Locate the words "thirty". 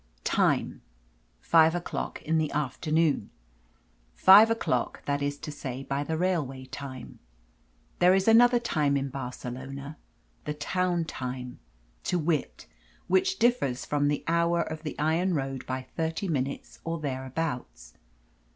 15.95-16.27